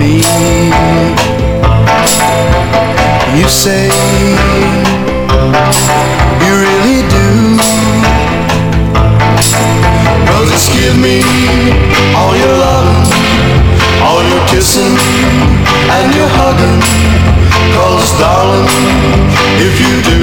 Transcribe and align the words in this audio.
me. 0.00 0.16
You 3.38 3.48
say 3.48 3.84
you 6.44 6.52
really 6.64 7.00
do. 7.16 7.26
Well, 10.26 10.44
just 10.52 10.72
give 10.72 10.96
me 10.96 11.20
all 12.16 12.34
your 12.42 12.56
love, 12.66 13.12
all 14.06 14.22
your 14.24 14.42
kissing, 14.48 14.96
and 15.96 16.08
your 16.16 16.30
hugging. 16.38 16.80
Cause, 17.76 18.10
darling, 18.18 18.68
if 19.66 19.74
you 19.84 19.94
do, 20.10 20.22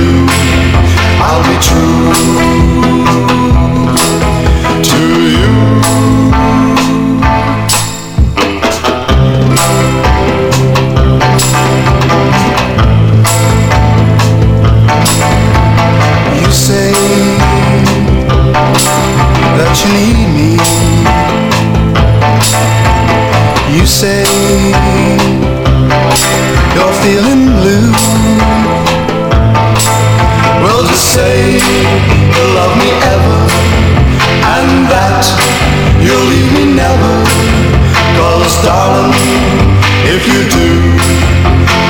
I'll 1.22 1.44
be 1.50 1.56
true. 1.68 3.37
need 19.94 20.28
me. 20.36 20.50
You 23.76 23.86
say 23.86 24.24
you're 26.76 26.98
feeling 27.04 27.44
blue. 27.58 27.92
Well, 30.64 30.84
just 30.90 31.14
say 31.14 31.60
you'll 32.34 32.54
love 32.60 32.76
me 32.82 32.90
ever, 33.14 33.40
and 34.56 34.70
that 34.92 35.26
you'll 36.04 36.28
leave 36.32 36.52
me 36.58 36.66
never. 36.76 37.16
Cause, 38.18 38.56
darling, 38.66 39.14
if 40.14 40.22
you 40.32 40.42
do, 40.58 40.70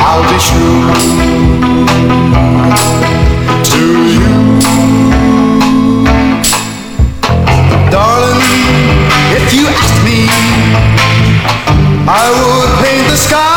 I'll 0.08 0.26
be 0.32 0.38
true 0.50 1.18
to 3.64 3.82
you. 4.14 4.47
If 9.48 9.54
you 9.54 9.66
asked 9.66 10.04
me, 10.04 10.28
I 12.06 12.28
would 12.36 12.86
paint 12.86 13.10
the 13.10 13.16
sky. 13.16 13.57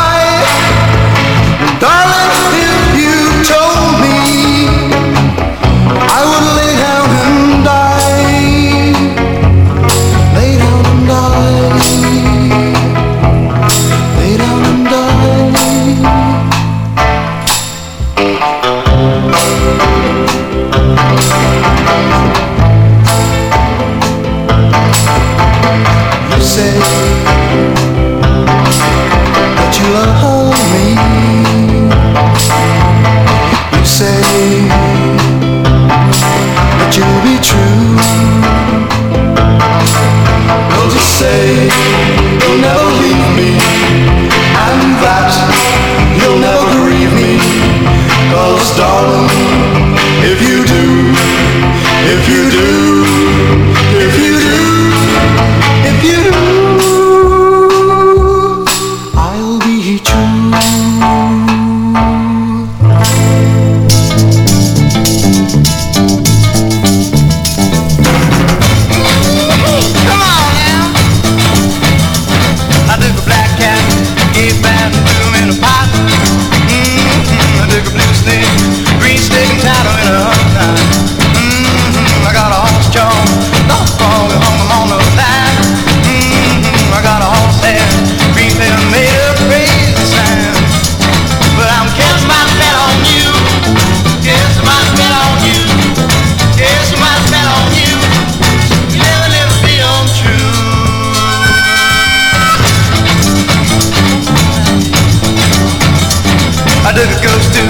A 107.09 107.23
ghost 107.23 107.53
to 107.53 107.63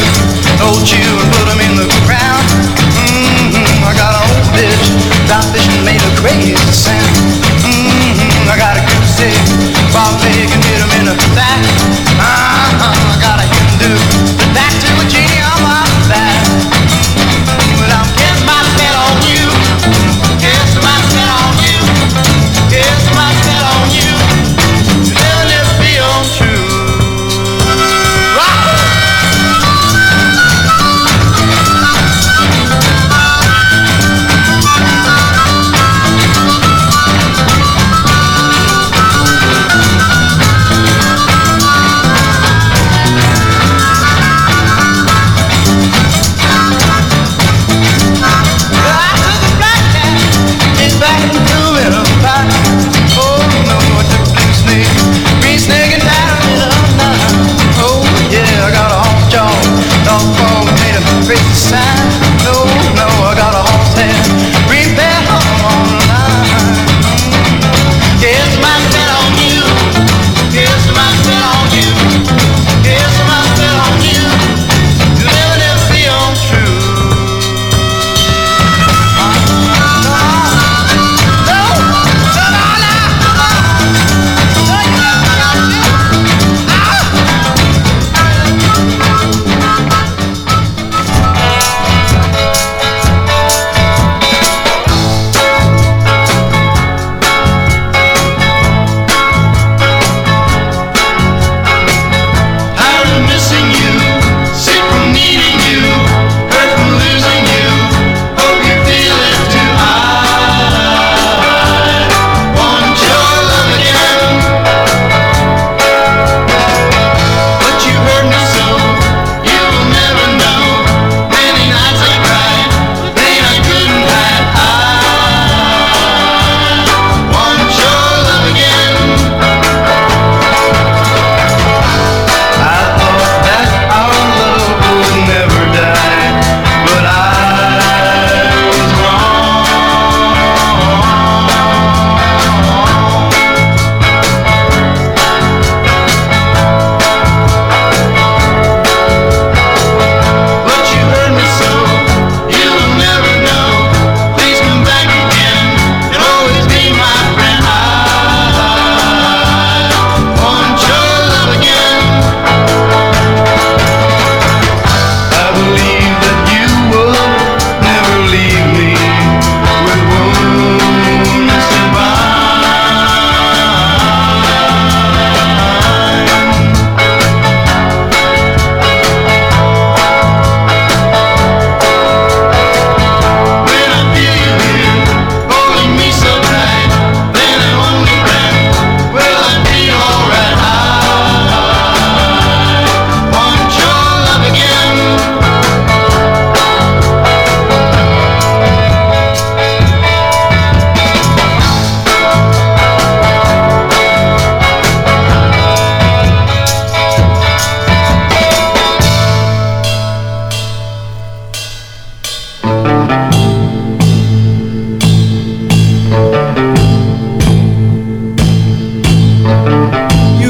old 0.66 0.84
you 0.92 1.00
and 1.00 1.32
put 1.32 1.48
him 1.48 1.60
in 1.62 1.76
the 1.78 1.88
ground. 2.06 2.41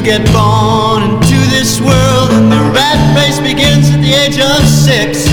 Get 0.03 0.25
born 0.33 1.03
into 1.03 1.37
this 1.53 1.79
world 1.79 2.31
and 2.31 2.51
the 2.51 2.61
rat 2.73 2.97
race 3.15 3.39
begins 3.39 3.87
at 3.93 4.01
the 4.01 4.13
age 4.13 4.39
of 4.39 4.65
six. 4.65 5.29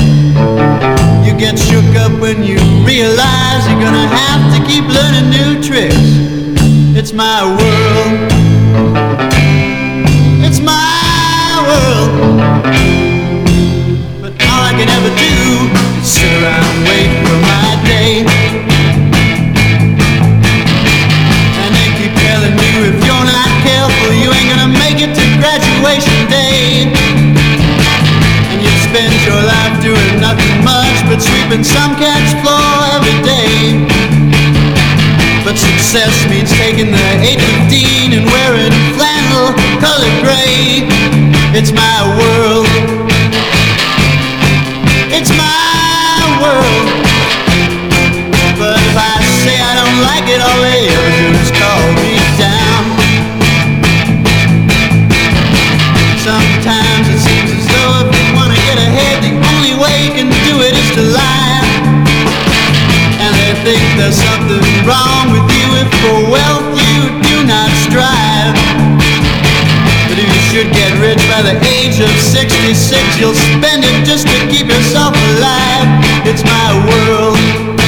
You 1.25 1.33
get 1.39 1.59
shook 1.59 1.97
up 1.97 2.13
when 2.21 2.43
you 2.43 2.59
realize 2.85 3.65
you're 3.67 3.81
gonna 3.81 4.07
have 4.07 4.43
to 4.53 4.61
keep 4.69 4.85
learning 4.85 5.31
new 5.31 5.63
tricks. 5.63 5.97
It's 6.99 7.15
my 7.15 7.45
world. 7.49 8.29
It's 10.45 10.61
my 10.61 11.65
world. 11.69 12.11
But 14.21 14.33
all 14.45 14.63
I 14.69 14.73
can 14.77 14.89
ever 14.91 15.13
do 15.17 16.01
is 16.01 16.13
sit 16.13 16.43
colored 39.99 40.23
gray. 40.23 40.87
It's 41.59 41.73
my 41.73 41.99
world. 42.19 42.67
It's 45.11 45.31
my 45.35 46.23
world. 46.39 46.87
But 48.59 48.79
if 48.79 48.95
I 48.95 49.19
say 49.43 49.59
I 49.59 49.75
don't 49.75 49.99
like 50.07 50.27
it, 50.31 50.39
all 50.39 50.61
they 50.63 50.87
ever 50.87 51.11
do 51.19 51.27
is 51.35 51.51
call 51.51 51.83
me 51.99 52.15
down. 52.39 52.83
Sometimes 56.23 57.05
it 57.11 57.19
seems 57.19 57.51
as 57.59 57.67
though 57.67 58.07
if 58.07 58.11
you 58.15 58.29
wanna 58.39 58.59
get 58.71 58.79
ahead, 58.79 59.17
the 59.27 59.35
only 59.51 59.75
way 59.83 59.95
you 60.07 60.13
can 60.15 60.31
do 60.47 60.55
it 60.63 60.75
is 60.79 60.89
to 60.95 61.03
lie. 61.11 61.59
And 63.19 63.33
they 63.35 63.53
think 63.67 63.83
there's 63.99 64.15
something 64.15 64.63
wrong 64.87 65.35
with 65.35 65.47
you 65.59 65.67
if 65.83 65.91
for 66.03 66.31
wealth 66.31 66.68
rich 71.09 71.25
by 71.31 71.41
the 71.41 71.57
age 71.65 72.01
of 72.01 72.11
66. 72.21 73.19
You'll 73.19 73.33
spend 73.35 73.83
it 73.83 74.05
just 74.05 74.27
to 74.27 74.37
keep 74.53 74.67
yourself 74.69 75.15
alive. 75.33 75.89
It's 76.29 76.45
my 76.45 76.69
world. 76.85 77.88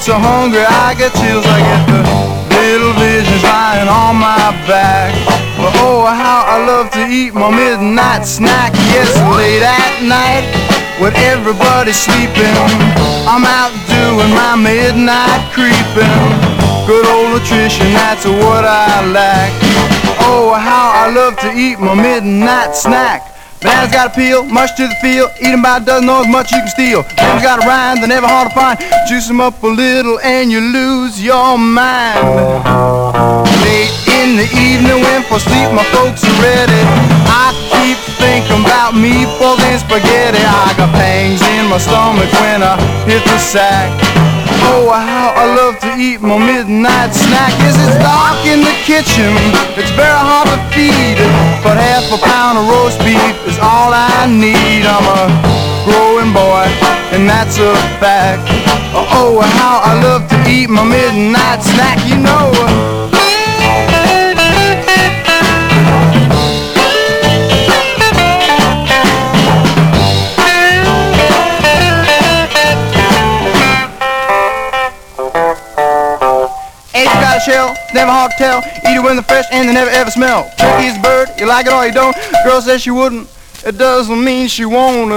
So 0.00 0.16
hungry 0.16 0.64
I 0.64 0.96
get 0.96 1.12
chills. 1.20 1.44
I 1.44 1.60
get 1.60 1.84
the 1.92 2.00
little 2.56 2.94
visions 2.96 3.44
lying 3.44 3.88
on 3.88 4.16
my 4.16 4.56
back. 4.64 5.12
But 5.60 5.76
oh, 5.84 6.08
how 6.08 6.48
I 6.48 6.64
love 6.64 6.90
to 6.96 7.04
eat 7.04 7.34
my 7.34 7.52
midnight 7.52 8.24
snack. 8.24 8.72
Yes, 8.88 9.12
late 9.36 9.60
at 9.60 10.00
night 10.00 10.48
when 11.00 11.12
everybody's 11.16 12.00
sleeping, 12.00 12.56
I'm 13.28 13.44
out 13.44 13.76
doing 13.92 14.32
my 14.32 14.56
midnight 14.56 15.40
creeping. 15.52 16.20
Good 16.88 17.04
old 17.04 17.36
nutrition, 17.36 17.92
that's 17.92 18.24
what 18.24 18.64
I 18.64 19.04
lack. 19.12 19.52
Oh, 20.24 20.56
how 20.56 20.92
I 20.96 21.12
love 21.12 21.36
to 21.44 21.52
eat 21.52 21.78
my 21.78 21.94
midnight 21.94 22.74
snack. 22.74 23.39
Bananas 23.60 23.92
got 23.92 24.06
a 24.12 24.14
peel, 24.14 24.42
much 24.44 24.74
to 24.76 24.88
the 24.88 24.94
feel. 25.02 25.28
Eat 25.38 25.52
'em 25.52 25.62
by 25.62 25.76
a 25.76 25.80
dozen, 25.80 26.06
know 26.06 26.22
as 26.22 26.28
much 26.28 26.50
you 26.50 26.58
can 26.60 26.68
steal. 26.68 27.04
Names 27.18 27.42
got 27.42 27.62
a 27.62 27.68
rhyme, 27.68 27.98
they're 28.00 28.08
never 28.08 28.26
hard 28.26 28.48
to 28.48 28.54
find. 28.54 28.78
Juice 29.06 29.28
'em 29.28 29.40
up 29.40 29.62
a 29.62 29.66
little 29.66 30.18
and 30.24 30.50
you 30.50 30.60
lose 30.60 31.20
your 31.20 31.58
mind. 31.58 32.24
Late 33.64 33.92
in 34.18 34.36
the 34.36 34.48
evening 34.56 35.02
when 35.04 35.22
for 35.24 35.38
sleep 35.38 35.70
my 35.72 35.84
folks 35.92 36.24
are 36.24 36.38
ready. 36.40 36.82
I 37.28 37.52
keep 37.72 37.98
thinking 38.18 38.64
about 38.64 38.94
meatballs 38.94 39.60
and 39.60 39.78
spaghetti. 39.80 40.42
I 40.42 40.72
got 40.78 40.90
pangs 40.92 41.42
in 41.42 41.68
my 41.68 41.78
stomach 41.78 42.32
when 42.40 42.62
I 42.62 42.80
hit 43.06 43.22
the 43.24 43.38
sack. 43.38 43.90
Oh, 44.68 44.90
how 44.92 45.32
I 45.36 45.46
love 45.56 45.78
to 45.80 45.90
eat 45.96 46.20
my 46.20 46.36
midnight 46.36 47.14
snack. 47.14 47.52
Yes, 47.62 47.76
it's 47.80 47.96
dark 48.02 48.44
in 48.44 48.60
the 48.60 48.76
kitchen. 48.84 49.32
It's 49.78 49.92
very 49.96 50.20
hard 50.20 50.48
to 50.52 50.58
feed. 50.74 51.18
But 51.64 51.76
half 51.80 52.10
a 52.12 52.18
pound 52.20 52.58
of 52.58 52.68
roast 52.68 52.98
beef 53.00 53.36
is 53.46 53.58
all 53.58 53.92
I 53.94 54.26
need. 54.28 54.84
I'm 54.84 55.06
a 55.06 55.22
growing 55.84 56.32
boy, 56.32 56.66
and 57.14 57.28
that's 57.28 57.58
a 57.58 57.72
fact. 58.02 58.44
Oh, 58.92 59.40
how 59.40 59.80
I 59.80 60.00
love 60.02 60.28
to 60.28 60.36
eat 60.50 60.68
my 60.68 60.84
midnight 60.84 61.62
snack, 61.62 61.98
you 62.08 62.18
know. 62.18 62.99
Shell, 77.40 77.76
never 77.94 78.10
hard 78.10 78.32
to 78.32 78.36
tell. 78.36 78.58
Eat 78.88 78.96
it 78.96 79.02
when 79.02 79.16
they're 79.16 79.22
fresh 79.24 79.46
and 79.52 79.68
they 79.68 79.74
never 79.74 79.90
ever 79.90 80.10
smell. 80.10 80.50
Turkey's 80.58 80.96
a 80.96 81.00
bird, 81.00 81.28
you 81.38 81.46
like 81.46 81.66
it 81.66 81.72
or 81.72 81.86
you 81.86 81.92
don't. 81.92 82.16
Girl 82.44 82.60
says 82.60 82.82
she 82.82 82.90
wouldn't, 82.90 83.28
it 83.64 83.78
doesn't 83.78 84.22
mean 84.22 84.48
she 84.48 84.64
won't. 84.64 85.10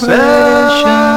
celebration. 0.00 1.09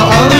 Oh. 0.00 0.28
own 0.32 0.37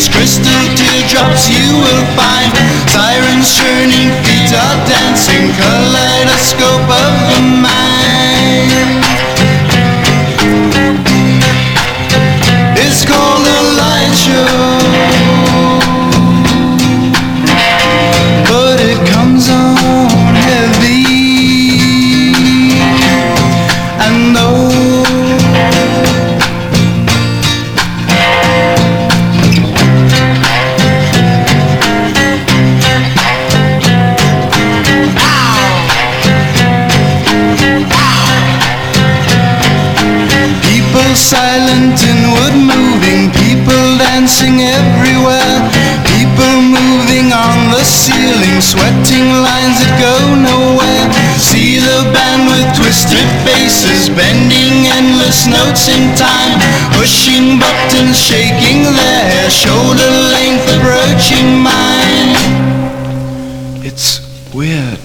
As 0.00 0.08
crystal 0.08 0.64
teardrops 0.80 1.50
you 1.50 1.76
will 1.76 2.06
find 2.16 2.48
Sirens 2.88 3.52
churning, 3.52 4.08
feet 4.24 4.48
are 4.48 4.80
dancing, 4.88 5.52
color 5.52 6.19
silent 41.40 41.96
inward 42.12 42.56
moving 42.70 43.22
people 43.32 43.84
dancing 43.96 44.60
everywhere 44.60 45.56
people 46.12 46.56
moving 46.76 47.32
on 47.32 47.56
the 47.72 47.80
ceiling 47.80 48.60
sweating 48.60 49.28
lines 49.46 49.80
that 49.80 49.94
go 49.96 50.16
nowhere. 50.36 51.06
See 51.40 51.80
the 51.80 52.00
band 52.12 52.44
with 52.52 52.68
twisted 52.76 53.28
faces 53.48 54.12
bending 54.12 54.84
endless 54.98 55.48
notes 55.48 55.88
in 55.88 56.12
time 56.12 56.60
pushing 56.92 57.56
buttons 57.56 58.20
shaking 58.20 58.84
their 59.00 59.48
shoulder 59.48 60.12
length 60.36 60.68
approaching 60.76 61.48
mine. 61.64 62.36
It's 63.80 64.20
weird 64.52 65.00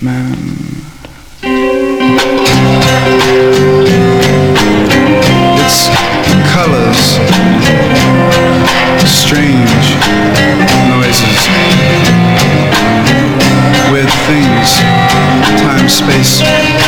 man. 0.00 0.54
strange 9.06 9.86
noises 10.88 11.48
with 13.90 14.10
things, 14.26 14.78
time, 15.60 15.88
space. 15.88 16.83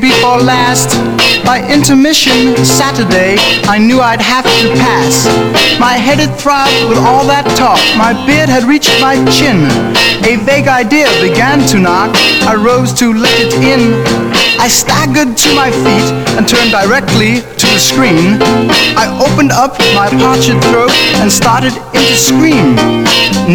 Before 0.00 0.38
last. 0.38 0.90
By 1.44 1.58
intermission 1.70 2.56
Saturday, 2.64 3.36
I 3.68 3.78
knew 3.78 4.00
I'd 4.00 4.20
have 4.20 4.44
to 4.44 4.68
pass. 4.78 5.26
My 5.78 5.92
head 5.92 6.18
had 6.18 6.38
throbbed 6.38 6.88
with 6.88 6.98
all 6.98 7.26
that 7.26 7.46
talk. 7.56 7.80
My 7.96 8.12
beard 8.26 8.48
had 8.48 8.64
reached 8.64 8.92
my 9.00 9.16
chin. 9.30 9.66
A 10.24 10.36
vague 10.44 10.68
idea 10.68 11.06
began 11.20 11.66
to 11.68 11.78
knock. 11.78 12.10
I 12.46 12.54
rose 12.54 12.92
to 12.94 13.12
let 13.12 13.34
it 13.38 13.54
in. 13.62 14.51
I 14.62 14.68
staggered 14.68 15.36
to 15.36 15.54
my 15.56 15.72
feet 15.72 16.06
and 16.38 16.48
turned 16.48 16.70
directly 16.70 17.40
to 17.40 17.66
the 17.66 17.80
screen. 17.80 18.38
I 18.94 19.10
opened 19.18 19.50
up 19.50 19.76
my 19.92 20.08
parched 20.08 20.54
throat 20.70 20.92
and 21.18 21.32
started 21.32 21.74
in 21.90 22.02
to 22.06 22.14
scream. 22.14 22.76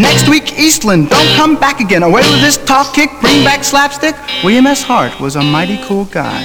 Next 0.01 0.27
week, 0.27 0.59
Eastland, 0.59 1.09
don't 1.09 1.33
come 1.37 1.55
back 1.55 1.79
again. 1.79 2.03
Away 2.03 2.23
with 2.23 2.41
this 2.41 2.57
talk 2.57 2.93
kick, 2.93 3.09
bring 3.21 3.41
back 3.45 3.63
slapstick. 3.63 4.15
William 4.43 4.67
S. 4.67 4.83
Hart 4.83 5.17
was 5.17 5.37
a 5.37 5.41
mighty 5.41 5.77
cool 5.85 6.03
guy. 6.03 6.43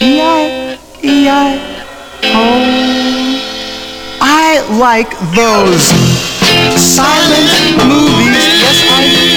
E-I, 0.00 0.78
E-I, 1.02 1.58
oh. 2.22 2.94
I 4.20 4.62
like 4.78 5.10
those 5.34 5.90
silent 6.78 7.50
movies, 7.90 8.38
yes 8.62 8.78
I 8.86 9.02
do. 9.18 9.34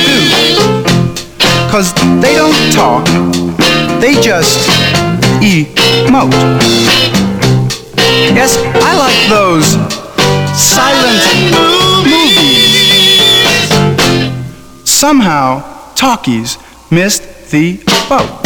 Cause 1.72 1.92
they 2.22 2.36
don't 2.36 2.72
talk, 2.72 3.57
they 4.00 4.14
just 4.22 4.70
emote. 5.42 6.32
Yes, 8.36 8.58
I 8.76 8.94
like 8.98 9.30
those 9.30 9.68
silent 10.56 11.24
movies. 11.54 12.48
Somehow, 14.84 15.64
talkies 15.96 16.58
missed 16.92 17.52
the 17.52 17.78
boat. 18.10 18.44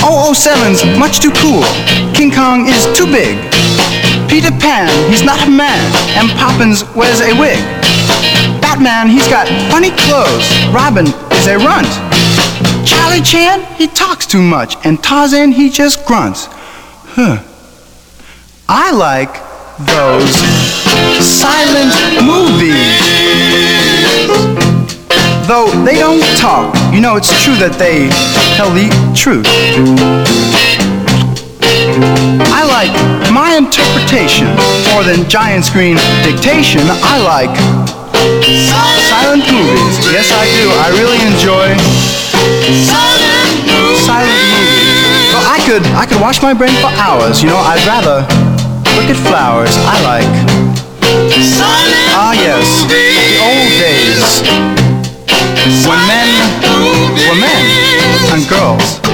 007's 0.00 0.84
much 0.98 1.18
too 1.18 1.32
cool. 1.32 1.64
King 2.14 2.30
Kong 2.30 2.66
is 2.68 2.86
too 2.96 3.06
big. 3.06 3.49
Peter 4.30 4.52
Pan, 4.52 4.86
he's 5.10 5.24
not 5.24 5.44
a 5.44 5.50
man. 5.50 5.82
And 6.14 6.30
Poppins 6.38 6.84
wears 6.94 7.20
a 7.20 7.34
wig. 7.34 7.58
Batman, 8.62 9.08
he's 9.08 9.26
got 9.26 9.48
funny 9.68 9.90
clothes. 9.90 10.46
Robin 10.72 11.06
is 11.34 11.48
a 11.48 11.58
runt. 11.58 11.90
Charlie 12.86 13.22
Chan, 13.22 13.66
he 13.74 13.88
talks 13.88 14.26
too 14.26 14.40
much. 14.40 14.76
And 14.86 15.02
Tarzan, 15.02 15.50
he 15.50 15.68
just 15.68 16.06
grunts. 16.06 16.46
Huh. 17.18 17.42
I 18.68 18.92
like 18.92 19.34
those 19.90 20.36
silent 21.18 21.90
movies. 22.22 23.02
Though 25.48 25.70
they 25.84 25.98
don't 25.98 26.22
talk, 26.38 26.72
you 26.94 27.00
know 27.00 27.16
it's 27.16 27.32
true 27.42 27.56
that 27.56 27.74
they 27.80 28.08
tell 28.54 28.70
the 28.70 28.86
truth 29.12 30.59
interpretation 33.60 34.48
more 34.88 35.04
than 35.04 35.28
giant 35.28 35.64
screen 35.64 36.00
dictation. 36.24 36.80
I 37.04 37.20
like 37.20 37.52
silent 39.04 39.44
movies. 39.52 39.94
Yes, 40.08 40.32
I 40.32 40.48
do. 40.56 40.64
I 40.80 40.88
really 40.96 41.20
enjoy 41.28 41.68
silent 42.88 43.60
movies. 43.68 44.00
Silent 44.08 44.44
movies. 44.48 45.28
Well, 45.36 45.44
I 45.44 45.58
could 45.68 45.84
I 45.92 46.04
could 46.08 46.20
wash 46.24 46.40
my 46.40 46.54
brain 46.56 46.72
for 46.80 46.88
hours. 46.96 47.42
You 47.44 47.52
know, 47.52 47.60
I'd 47.60 47.84
rather 47.84 48.24
look 48.96 49.12
at 49.12 49.18
flowers. 49.28 49.76
I 49.84 49.96
like 50.08 50.30
ah 52.16 52.32
yes, 52.32 52.88
the 52.88 53.04
old 53.44 53.72
days 53.76 54.40
when 55.84 56.00
men 56.08 56.28
were 57.28 57.36
men 57.36 57.64
and 58.32 58.42
girls. 58.48 59.09